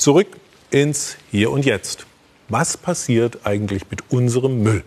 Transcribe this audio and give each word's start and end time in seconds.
Zurück 0.00 0.28
ins 0.70 1.18
Hier 1.30 1.50
und 1.50 1.66
Jetzt. 1.66 2.06
Was 2.48 2.78
passiert 2.78 3.40
eigentlich 3.44 3.82
mit 3.90 4.02
unserem 4.08 4.62
Müll? 4.62 4.82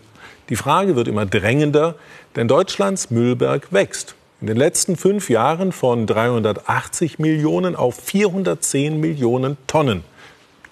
Die 0.48 0.56
Frage 0.56 0.96
wird 0.96 1.06
immer 1.06 1.24
drängender, 1.24 1.94
denn 2.34 2.48
Deutschlands 2.48 3.12
Müllberg 3.12 3.72
wächst. 3.72 4.16
In 4.40 4.48
den 4.48 4.56
letzten 4.56 4.96
fünf 4.96 5.30
Jahren 5.30 5.70
von 5.70 6.08
380 6.08 7.20
Millionen 7.20 7.76
auf 7.76 7.94
410 7.94 8.98
Millionen 8.98 9.56
Tonnen. 9.68 10.02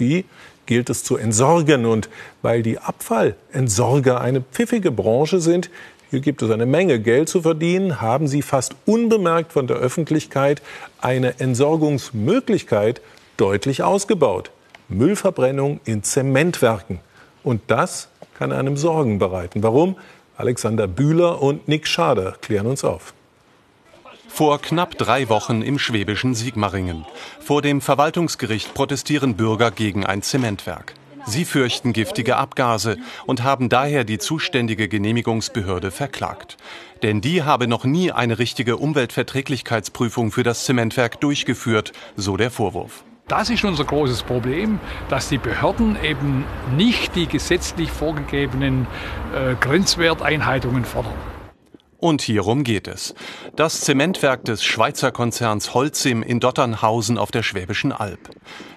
Die 0.01 0.25
gilt 0.67 0.91
es 0.91 1.05
zu 1.05 1.17
entsorgen. 1.17 1.87
Und 1.87 2.09
weil 2.43 2.65
die 2.65 2.81
Abfallentsorger 2.81 4.21
eine 4.21 4.41
pfiffige 4.41 4.91
Branche 4.91 5.41
sind, 5.41 5.71
hier 6.11 6.19
gibt 6.19 6.43
es 6.43 6.51
eine 6.51 6.67
Menge 6.67 6.99
Geld 6.99 7.29
zu 7.29 7.43
verdienen, 7.43 8.01
haben 8.01 8.27
sie 8.27 8.43
fast 8.43 8.75
unbemerkt 8.87 9.53
von 9.53 9.69
der 9.69 9.77
Öffentlichkeit 9.77 10.63
eine 11.01 11.39
Entsorgungsmöglichkeit 11.39 13.01
deutlich 13.37 13.83
ausgebaut. 13.83 14.51
Müllverbrennung 14.89 15.81
in 15.85 16.03
Zementwerken. 16.03 17.01
Und 17.43 17.63
das 17.69 18.09
kann 18.39 18.53
einem 18.53 18.77
Sorgen 18.77 19.19
bereiten. 19.19 19.63
Warum? 19.63 19.97
Alexander 20.37 20.87
Bühler 20.87 21.43
und 21.43 21.69
Nick 21.69 21.87
Schader 21.87 22.33
klären 22.41 22.67
uns 22.67 22.85
auf. 22.85 23.15
Vor 24.29 24.61
knapp 24.61 24.97
drei 24.97 25.29
Wochen 25.29 25.61
im 25.61 25.79
schwäbischen 25.79 26.35
Sigmaringen. 26.35 27.05
Vor 27.39 27.61
dem 27.61 27.81
Verwaltungsgericht 27.81 28.73
protestieren 28.73 29.37
Bürger 29.37 29.71
gegen 29.71 30.07
ein 30.07 30.23
Zementwerk. 30.23 30.95
Sie 31.27 31.45
fürchten 31.45 31.93
giftige 31.93 32.37
Abgase 32.37 32.97
und 33.27 33.43
haben 33.43 33.69
daher 33.69 34.05
die 34.05 34.19
zuständige 34.19 34.89
Genehmigungsbehörde 34.89 35.91
verklagt. 35.91 36.57
Denn 37.03 37.21
die 37.21 37.43
habe 37.43 37.69
noch 37.69 37.85
nie 37.85 38.11
eine 38.11 38.39
richtige 38.39 38.77
Umweltverträglichkeitsprüfung 38.79 40.33
für 40.33 40.43
das 40.43 40.65
Zementwerk 40.65 41.21
durchgeführt, 41.21 41.93
so 42.17 42.37
der 42.37 42.51
Vorwurf. 42.51 43.05
Das 43.29 43.51
ist 43.51 43.65
unser 43.65 43.85
großes 43.85 44.25
Problem, 44.25 44.79
dass 45.09 45.29
die 45.29 45.39
Behörden 45.39 45.97
eben 46.03 46.45
nicht 46.77 47.15
die 47.15 47.27
gesetzlich 47.27 47.91
vorgegebenen 47.91 48.87
äh, 49.35 49.55
Grenzwerteinhaltungen 49.55 50.85
fordern. 50.85 51.15
Und 51.99 52.21
hierum 52.21 52.65
geht 52.65 52.89
es. 52.89 53.15
Das 53.55 53.81
Zementwerk 53.81 54.45
des 54.45 54.65
Schweizer 54.65 55.13
Konzerns 55.13 55.73
Holcim 55.73 56.25
in 56.25 56.41
Dotternhausen 56.41 57.17
auf 57.17 57.31
der 57.31 57.45
Schwäbischen 57.45 57.93
Alb. 57.93 58.19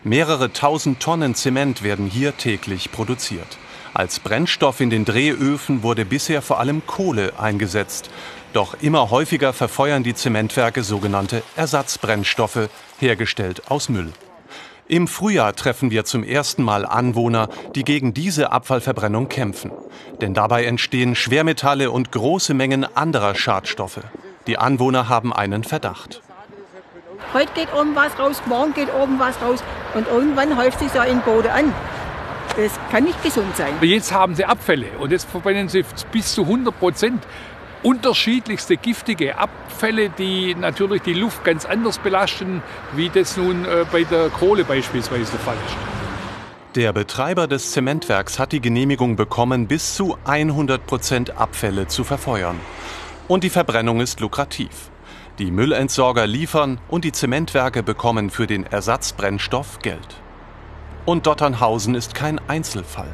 Mehrere 0.03 0.53
tausend 0.53 0.99
Tonnen 0.99 1.33
Zement 1.33 1.81
werden 1.81 2.05
hier 2.05 2.37
täglich 2.37 2.91
produziert. 2.91 3.57
Als 3.95 4.19
Brennstoff 4.19 4.79
in 4.79 4.91
den 4.91 5.05
Drehöfen 5.05 5.81
wurde 5.81 6.05
bisher 6.05 6.43
vor 6.43 6.59
allem 6.59 6.85
Kohle 6.85 7.33
eingesetzt. 7.39 8.11
Doch 8.53 8.75
immer 8.79 9.09
häufiger 9.09 9.53
verfeuern 9.53 10.03
die 10.03 10.13
Zementwerke 10.13 10.83
sogenannte 10.83 11.41
Ersatzbrennstoffe, 11.55 12.69
hergestellt 12.99 13.71
aus 13.71 13.89
Müll. 13.89 14.13
Im 14.87 15.07
Frühjahr 15.07 15.55
treffen 15.55 15.89
wir 15.89 16.05
zum 16.05 16.23
ersten 16.23 16.61
Mal 16.61 16.85
Anwohner, 16.85 17.49
die 17.73 17.83
gegen 17.83 18.13
diese 18.13 18.51
Abfallverbrennung 18.51 19.29
kämpfen. 19.29 19.71
Denn 20.21 20.35
dabei 20.35 20.65
entstehen 20.65 21.15
Schwermetalle 21.15 21.89
und 21.89 22.11
große 22.11 22.53
Mengen 22.53 22.85
anderer 22.95 23.33
Schadstoffe. 23.33 24.01
Die 24.45 24.59
Anwohner 24.59 25.09
haben 25.09 25.33
einen 25.33 25.63
Verdacht. 25.63 26.21
Heute 27.33 27.51
geht 27.55 27.73
oben 27.73 27.95
was 27.95 28.17
raus, 28.19 28.43
morgen 28.45 28.75
geht 28.75 28.93
oben 28.93 29.17
was 29.17 29.41
raus 29.41 29.63
und 29.95 30.07
irgendwann 30.07 30.55
häuft 30.55 30.77
sich 30.77 30.91
so 30.91 30.99
ein 30.99 31.19
Boden 31.21 31.47
an. 31.47 31.73
Das 32.55 32.71
kann 32.91 33.05
nicht 33.05 33.21
gesund 33.23 33.57
sein. 33.57 33.73
Jetzt 33.81 34.13
haben 34.13 34.35
sie 34.35 34.45
Abfälle 34.45 34.85
und 34.99 35.11
jetzt 35.11 35.27
verbrennen 35.27 35.67
sie 35.67 35.83
bis 36.11 36.35
zu 36.35 36.43
100 36.43 36.79
Prozent 36.79 37.23
unterschiedlichste 37.83 38.77
giftige 38.77 39.37
Abfälle, 39.37 40.09
die 40.09 40.55
natürlich 40.55 41.01
die 41.01 41.13
Luft 41.13 41.43
ganz 41.43 41.65
anders 41.65 41.97
belasten, 41.99 42.61
wie 42.93 43.09
das 43.09 43.37
nun 43.37 43.65
äh, 43.65 43.85
bei 43.91 44.03
der 44.03 44.29
Kohle 44.29 44.63
beispielsweise 44.63 45.31
der 45.31 45.39
Fall 45.39 45.57
ist. 45.65 45.75
Der 46.75 46.91
Betreiber 46.91 47.47
des 47.47 47.71
Zementwerks 47.71 48.37
hat 48.37 48.51
die 48.51 48.59
Genehmigung 48.59 49.15
bekommen, 49.15 49.67
bis 49.67 49.95
zu 49.95 50.17
100 50.25 50.85
Prozent 50.85 51.37
Abfälle 51.37 51.87
zu 51.87 52.03
verfeuern. 52.03 52.59
Und 53.27 53.43
die 53.45 53.49
Verbrennung 53.49 54.01
ist 54.01 54.19
lukrativ. 54.19 54.89
Die 55.39 55.51
Müllentsorger 55.51 56.27
liefern 56.27 56.79
und 56.89 57.05
die 57.05 57.11
Zementwerke 57.11 57.81
bekommen 57.81 58.29
für 58.29 58.45
den 58.45 58.65
Ersatzbrennstoff 58.65 59.79
Geld. 59.79 60.21
Und 61.05 61.27
Dotternhausen 61.27 61.93
ist 61.93 62.15
kein 62.15 62.39
Einzelfall. 62.47 63.09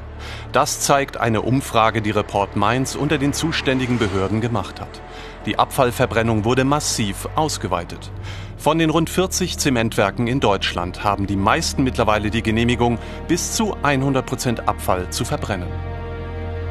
Das 0.53 0.79
zeigt 0.79 1.18
eine 1.18 1.41
Umfrage, 1.41 2.02
die 2.02 2.12
Report 2.12 2.56
Mainz 2.56 2.96
unter 2.96 3.18
den 3.18 3.34
zuständigen 3.34 3.97
Behörden 3.97 4.40
gemacht 4.40 4.79
hat. 4.79 5.02
Die 5.46 5.59
Abfallverbrennung 5.59 6.46
wurde 6.46 6.63
massiv 6.63 7.28
ausgeweitet. 7.35 8.12
Von 8.57 8.78
den 8.78 8.91
rund 8.91 9.09
40 9.09 9.57
Zementwerken 9.57 10.28
in 10.28 10.40
Deutschland 10.40 11.03
haben 11.03 11.28
die 11.28 11.35
meisten 11.35 11.84
mittlerweile 11.84 12.29
die 12.29 12.44
Genehmigung, 12.44 12.97
bis 13.28 13.53
zu 13.53 13.75
100 13.81 14.25
Prozent 14.25 14.68
Abfall 14.69 15.09
zu 15.09 15.25
verbrennen. 15.25 15.68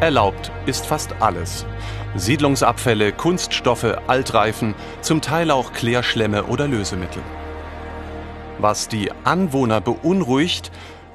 Erlaubt 0.01 0.51
ist 0.65 0.87
fast 0.87 1.21
alles. 1.21 1.67
Siedlungsabfälle, 2.15 3.13
Kunststoffe, 3.13 3.99
Altreifen, 4.07 4.75
zum 5.03 5.21
Teil 5.21 5.51
auch 5.51 5.73
Klärschlämme 5.75 6.45
oder 6.45 6.67
Lösemittel. 6.67 7.23
Was 8.59 8.89
die 8.89 9.11
Anwohner 9.25 9.81
beunruhigt, 9.81 10.71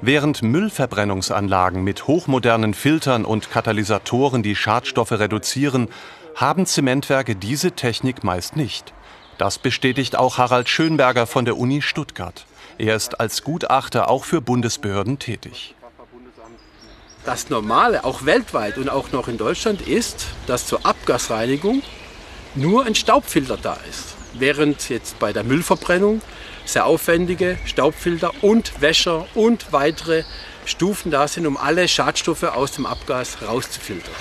Während 0.07 0.43
Müllverbrennungsanlagen 0.43 1.83
mit 1.83 2.05
hochmodernen 2.05 2.75
Filtern 2.75 3.25
und 3.25 3.49
Katalysatoren 3.49 4.43
die 4.43 4.55
Schadstoffe 4.55 5.13
reduzieren, 5.13 5.87
haben 6.35 6.67
Zementwerke 6.67 7.35
diese 7.35 7.71
Technik 7.71 8.23
meist 8.23 8.55
nicht. 8.55 8.93
Das 9.39 9.57
bestätigt 9.57 10.15
auch 10.15 10.37
Harald 10.37 10.69
Schönberger 10.69 11.25
von 11.25 11.43
der 11.43 11.57
Uni 11.57 11.81
Stuttgart. 11.81 12.45
Er 12.77 12.95
ist 12.95 13.19
als 13.19 13.41
Gutachter 13.41 14.07
auch 14.07 14.25
für 14.25 14.41
Bundesbehörden 14.41 15.17
tätig. 15.17 15.73
Das 17.25 17.49
Normale, 17.49 18.03
auch 18.03 18.25
weltweit 18.25 18.77
und 18.77 18.89
auch 18.89 19.11
noch 19.11 19.27
in 19.27 19.39
Deutschland, 19.39 19.81
ist, 19.81 20.27
dass 20.45 20.67
zur 20.67 20.85
Abgasreinigung 20.85 21.81
nur 22.53 22.85
ein 22.85 22.93
Staubfilter 22.93 23.57
da 23.57 23.79
ist. 23.89 24.14
Während 24.37 24.89
jetzt 24.89 25.17
bei 25.19 25.31
der 25.31 25.43
Müllverbrennung 25.43 26.21
sehr 26.65 26.85
aufwendige 26.85 27.57
Staubfilter 27.65 28.31
und 28.41 28.81
Wäscher 28.81 29.25
und 29.33 29.71
weitere 29.71 30.23
Stufen 30.65 31.11
da 31.11 31.27
sind, 31.27 31.45
um 31.45 31.57
alle 31.57 31.87
Schadstoffe 31.87 32.43
aus 32.43 32.73
dem 32.73 32.85
Abgas 32.85 33.37
rauszufiltern. 33.47 34.13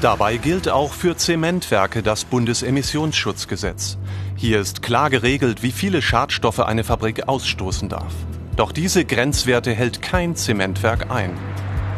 Dabei 0.00 0.36
gilt 0.36 0.68
auch 0.68 0.92
für 0.92 1.16
Zementwerke 1.16 2.02
das 2.02 2.24
Bundesemissionsschutzgesetz. 2.24 3.98
Hier 4.36 4.60
ist 4.60 4.82
klar 4.82 5.10
geregelt, 5.10 5.62
wie 5.62 5.72
viele 5.72 6.02
Schadstoffe 6.02 6.60
eine 6.60 6.84
Fabrik 6.84 7.28
ausstoßen 7.28 7.88
darf. 7.88 8.12
Doch 8.56 8.72
diese 8.72 9.04
Grenzwerte 9.04 9.72
hält 9.72 10.00
kein 10.00 10.36
Zementwerk 10.36 11.10
ein. 11.10 11.36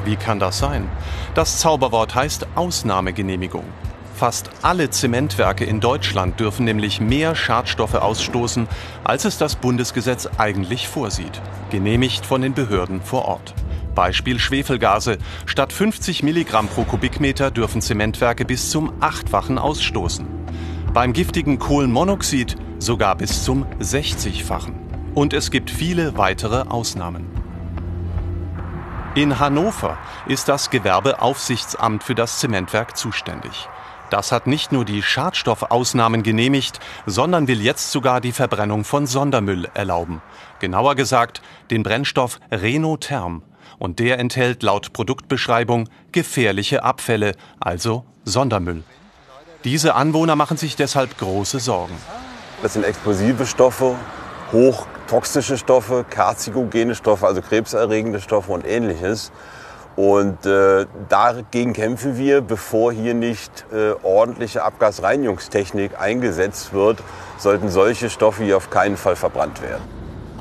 Wie 0.05 0.17
kann 0.17 0.41
das 0.41 0.59
sein? 0.59 0.89
Das 1.35 1.59
Zauberwort 1.59 2.15
heißt 2.15 2.47
Ausnahmegenehmigung. 2.55 3.65
Fast 4.21 4.51
alle 4.61 4.91
Zementwerke 4.91 5.65
in 5.65 5.81
Deutschland 5.81 6.39
dürfen 6.39 6.67
nämlich 6.67 7.01
mehr 7.01 7.35
Schadstoffe 7.35 7.95
ausstoßen, 7.95 8.69
als 9.03 9.25
es 9.25 9.39
das 9.39 9.57
Bundesgesetz 9.57 10.29
eigentlich 10.37 10.89
vorsieht, 10.89 11.41
genehmigt 11.71 12.27
von 12.27 12.43
den 12.43 12.53
Behörden 12.53 13.01
vor 13.01 13.25
Ort. 13.25 13.55
Beispiel 13.95 14.39
Schwefelgase. 14.39 15.17
Statt 15.47 15.73
50 15.73 16.23
Milligramm 16.23 16.69
pro 16.69 16.85
Kubikmeter 16.85 17.51
dürfen 17.51 17.81
Zementwerke 17.81 18.45
bis 18.45 18.69
zum 18.69 18.93
achtfachen 19.01 19.57
ausstoßen. 19.57 20.27
Beim 20.93 21.15
giftigen 21.15 21.59
Kohlenmonoxid 21.59 22.57
sogar 22.79 23.17
bis 23.17 23.43
zum 23.43 23.65
60-fachen. 23.81 24.75
Und 25.15 25.33
es 25.33 25.51
gibt 25.51 25.71
viele 25.71 26.19
weitere 26.19 26.69
Ausnahmen. 26.69 27.27
In 29.15 29.39
Hannover 29.39 29.97
ist 30.27 30.51
das 30.51 30.69
Gewerbeaufsichtsamt 30.69 32.05
für 32.05 32.15
das 32.15 32.39
Zementwerk 32.39 32.99
zuständig. 32.99 33.71
Das 34.11 34.33
hat 34.33 34.49
nicht 34.49 34.73
nur 34.73 34.85
die 34.85 35.03
Schadstoffausnahmen 35.03 36.25
genehmigt, 36.25 36.81
sondern 37.07 37.47
will 37.47 37.63
jetzt 37.63 37.93
sogar 37.93 38.21
die 38.21 38.33
Verbrennung 38.33 38.83
von 38.83 39.07
Sondermüll 39.07 39.69
erlauben. 39.73 40.21
Genauer 40.59 40.97
gesagt 40.97 41.43
den 41.71 41.85
Brennstoff 41.85 42.41
Renotherm. 42.51 43.43
Und 43.79 43.99
der 44.01 44.19
enthält 44.19 44.63
laut 44.63 44.93
Produktbeschreibung 44.93 45.89
gefährliche 46.13 46.83
Abfälle, 46.83 47.35
also 47.61 48.05
Sondermüll. 48.25 48.83
Diese 49.65 49.95
Anwohner 49.95 50.37
machen 50.37 50.57
sich 50.57 50.75
deshalb 50.75 51.17
große 51.17 51.61
Sorgen. 51.61 51.95
Das 52.63 52.75
sind 52.75 52.85
explosive 52.85 53.47
Stoffe, 53.47 53.95
hochtoxische 54.53 55.57
Stoffe, 55.57 56.05
karzigogene 56.11 56.95
Stoffe, 56.95 57.27
also 57.27 57.41
krebserregende 57.41 58.21
Stoffe 58.21 58.53
und 58.53 58.67
ähnliches. 58.67 59.33
Und 60.01 60.47
äh, 60.47 60.87
dagegen 61.11 61.75
kämpfen 61.75 62.17
wir, 62.17 62.41
bevor 62.41 62.91
hier 62.91 63.13
nicht 63.13 63.67
äh, 63.71 63.91
ordentliche 64.03 64.63
Abgasreinigungstechnik 64.63 66.01
eingesetzt 66.01 66.73
wird, 66.73 67.03
sollten 67.37 67.69
solche 67.69 68.09
Stoffe 68.09 68.43
hier 68.43 68.57
auf 68.57 68.71
keinen 68.71 68.97
Fall 68.97 69.15
verbrannt 69.15 69.61
werden. 69.61 69.83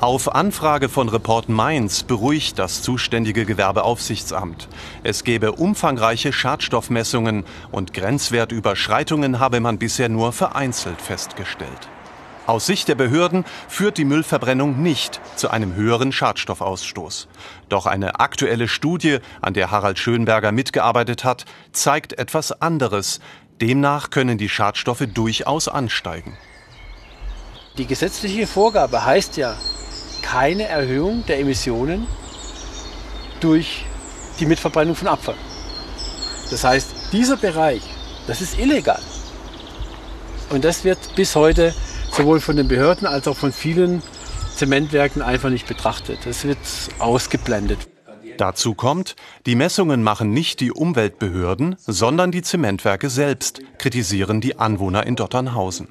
Auf 0.00 0.34
Anfrage 0.34 0.88
von 0.88 1.10
Report 1.10 1.50
Mainz 1.50 2.04
beruhigt 2.04 2.58
das 2.58 2.80
zuständige 2.80 3.44
Gewerbeaufsichtsamt. 3.44 4.66
Es 5.02 5.24
gebe 5.24 5.52
umfangreiche 5.52 6.32
Schadstoffmessungen 6.32 7.44
und 7.70 7.92
Grenzwertüberschreitungen 7.92 9.40
habe 9.40 9.60
man 9.60 9.76
bisher 9.76 10.08
nur 10.08 10.32
vereinzelt 10.32 11.02
festgestellt. 11.02 11.90
Aus 12.50 12.66
Sicht 12.66 12.88
der 12.88 12.96
Behörden 12.96 13.44
führt 13.68 13.96
die 13.96 14.04
Müllverbrennung 14.04 14.82
nicht 14.82 15.20
zu 15.36 15.50
einem 15.50 15.76
höheren 15.76 16.10
Schadstoffausstoß. 16.10 17.28
Doch 17.68 17.86
eine 17.86 18.18
aktuelle 18.18 18.66
Studie, 18.66 19.18
an 19.40 19.54
der 19.54 19.70
Harald 19.70 20.00
Schönberger 20.00 20.50
mitgearbeitet 20.50 21.22
hat, 21.22 21.44
zeigt 21.70 22.18
etwas 22.18 22.50
anderes. 22.60 23.20
Demnach 23.60 24.10
können 24.10 24.36
die 24.36 24.48
Schadstoffe 24.48 25.04
durchaus 25.14 25.68
ansteigen. 25.68 26.36
Die 27.78 27.86
gesetzliche 27.86 28.48
Vorgabe 28.48 29.04
heißt 29.04 29.36
ja 29.36 29.54
keine 30.20 30.64
Erhöhung 30.64 31.24
der 31.26 31.38
Emissionen 31.38 32.08
durch 33.38 33.84
die 34.40 34.46
Mitverbrennung 34.46 34.96
von 34.96 35.06
Abfall. 35.06 35.36
Das 36.50 36.64
heißt, 36.64 37.12
dieser 37.12 37.36
Bereich, 37.36 37.82
das 38.26 38.40
ist 38.40 38.58
illegal. 38.58 39.00
Und 40.48 40.64
das 40.64 40.82
wird 40.82 40.98
bis 41.14 41.36
heute 41.36 41.72
sowohl 42.10 42.40
von 42.40 42.56
den 42.56 42.68
Behörden 42.68 43.06
als 43.06 43.28
auch 43.28 43.36
von 43.36 43.52
vielen 43.52 44.02
Zementwerken 44.54 45.22
einfach 45.22 45.50
nicht 45.50 45.66
betrachtet. 45.66 46.18
Das 46.24 46.44
wird 46.44 46.58
ausgeblendet. 46.98 47.78
Dazu 48.36 48.74
kommt, 48.74 49.16
die 49.44 49.54
Messungen 49.54 50.02
machen 50.02 50.32
nicht 50.32 50.60
die 50.60 50.72
Umweltbehörden, 50.72 51.76
sondern 51.78 52.30
die 52.30 52.42
Zementwerke 52.42 53.10
selbst, 53.10 53.60
kritisieren 53.78 54.40
die 54.40 54.58
Anwohner 54.58 55.06
in 55.06 55.14
Dotternhausen. 55.14 55.88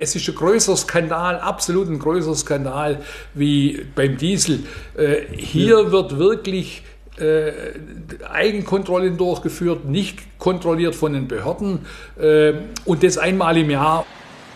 Es 0.00 0.16
ist 0.16 0.28
ein 0.28 0.34
größerer 0.34 0.76
Skandal, 0.76 1.38
absolut 1.38 1.88
ein 1.88 1.98
größerer 1.98 2.34
Skandal 2.34 3.02
wie 3.34 3.84
beim 3.94 4.16
Diesel. 4.16 4.64
Äh, 4.96 5.36
hier 5.36 5.92
wird 5.92 6.18
wirklich 6.18 6.82
äh, 7.18 7.52
Eigenkontrollen 8.28 9.16
durchgeführt, 9.16 9.84
nicht 9.84 10.38
kontrolliert 10.38 10.94
von 10.94 11.12
den 11.12 11.28
Behörden 11.28 11.86
äh, 12.18 12.54
und 12.86 13.02
das 13.02 13.18
einmal 13.18 13.56
im 13.56 13.70
Jahr. 13.70 14.06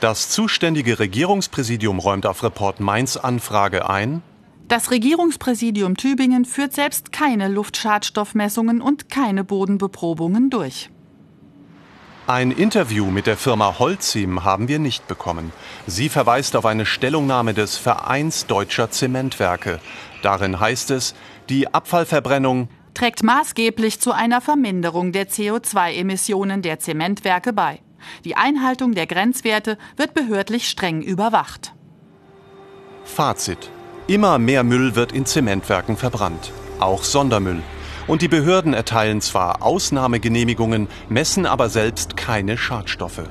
Das 0.04 0.28
zuständige 0.28 0.98
Regierungspräsidium 0.98 1.98
räumt 1.98 2.26
auf 2.26 2.42
Report 2.42 2.78
Mainz 2.78 3.16
Anfrage 3.16 3.88
ein. 3.88 4.22
Das 4.68 4.90
Regierungspräsidium 4.90 5.96
Tübingen 5.96 6.44
führt 6.44 6.74
selbst 6.74 7.10
keine 7.10 7.48
Luftschadstoffmessungen 7.48 8.82
und 8.82 9.08
keine 9.08 9.44
Bodenbeprobungen 9.44 10.50
durch. 10.50 10.90
Ein 12.26 12.50
Interview 12.50 13.06
mit 13.06 13.26
der 13.26 13.38
Firma 13.38 13.78
Holcim 13.78 14.44
haben 14.44 14.68
wir 14.68 14.78
nicht 14.78 15.08
bekommen. 15.08 15.54
Sie 15.86 16.10
verweist 16.10 16.54
auf 16.54 16.66
eine 16.66 16.84
Stellungnahme 16.84 17.54
des 17.54 17.78
Vereins 17.78 18.44
Deutscher 18.44 18.90
Zementwerke. 18.90 19.80
Darin 20.20 20.60
heißt 20.60 20.90
es, 20.90 21.14
die 21.48 21.72
Abfallverbrennung 21.72 22.68
trägt 22.92 23.22
maßgeblich 23.22 24.00
zu 24.00 24.12
einer 24.12 24.42
Verminderung 24.42 25.12
der 25.12 25.30
CO2-Emissionen 25.30 26.60
der 26.60 26.78
Zementwerke 26.78 27.54
bei. 27.54 27.80
Die 28.24 28.36
Einhaltung 28.36 28.94
der 28.94 29.06
Grenzwerte 29.06 29.78
wird 29.96 30.14
behördlich 30.14 30.68
streng 30.68 31.02
überwacht. 31.02 31.72
Fazit. 33.04 33.70
Immer 34.06 34.38
mehr 34.38 34.64
Müll 34.64 34.96
wird 34.96 35.12
in 35.12 35.24
Zementwerken 35.24 35.96
verbrannt, 35.96 36.52
auch 36.78 37.04
Sondermüll. 37.04 37.62
Und 38.06 38.20
die 38.20 38.28
Behörden 38.28 38.74
erteilen 38.74 39.22
zwar 39.22 39.62
Ausnahmegenehmigungen, 39.62 40.88
messen 41.08 41.46
aber 41.46 41.70
selbst 41.70 42.16
keine 42.16 42.58
Schadstoffe. 42.58 43.22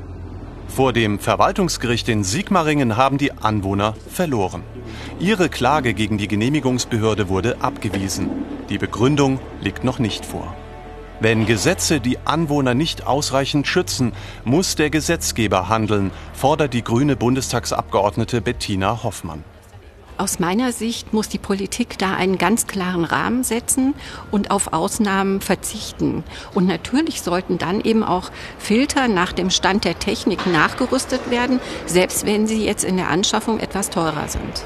Vor 0.68 0.92
dem 0.92 1.20
Verwaltungsgericht 1.20 2.10
in 2.10 2.24
Sigmaringen 2.24 2.98
haben 2.98 3.20
die 3.20 3.32
Anwohner 3.32 3.94
verloren. 4.10 4.64
Ihre 5.20 5.50
Klage 5.50 5.94
gegen 5.94 6.18
die 6.18 6.28
Genehmigungsbehörde 6.28 7.30
wurde 7.30 7.62
abgewiesen. 7.62 8.32
Die 8.70 8.80
Begründung 8.80 9.40
liegt 9.62 9.84
noch 9.84 10.00
nicht 10.00 10.26
vor. 10.26 10.56
Wenn 11.20 11.46
Gesetze 11.46 12.00
die 12.00 12.18
Anwohner 12.26 12.74
nicht 12.74 13.06
ausreichend 13.08 13.68
schützen, 13.68 14.14
muss 14.44 14.76
der 14.76 14.90
Gesetzgeber 14.90 15.70
handeln, 15.70 16.12
fordert 16.34 16.74
die 16.74 16.84
grüne 16.84 17.16
Bundestagsabgeordnete 17.16 18.42
Bettina 18.42 19.04
Hoffmann. 19.04 19.44
Aus 20.18 20.40
meiner 20.40 20.72
Sicht 20.72 21.12
muss 21.12 21.28
die 21.28 21.40
Politik 21.40 21.98
da 21.98 22.14
einen 22.14 22.38
ganz 22.38 22.68
klaren 22.68 23.04
Rahmen 23.04 23.44
setzen 23.44 23.96
und 24.32 24.52
auf 24.52 24.72
Ausnahmen 24.72 25.42
verzichten. 25.42 26.24
Und 26.54 26.68
natürlich 26.68 27.22
sollten 27.22 27.58
dann 27.58 27.82
eben 27.82 28.04
auch 28.04 28.30
Filter 28.60 29.08
nach 29.08 29.34
dem 29.34 29.50
Stand 29.50 29.86
der 29.86 29.98
Technik 29.98 30.46
nachgerüstet 30.46 31.32
werden, 31.32 31.60
selbst 31.88 32.26
wenn 32.26 32.48
sie 32.48 32.64
jetzt 32.64 32.84
in 32.84 32.98
der 32.98 33.10
Anschaffung 33.10 33.60
etwas 33.60 33.90
teurer 33.90 34.28
sind. 34.28 34.66